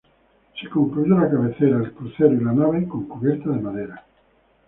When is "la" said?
1.19-1.29, 2.43-2.53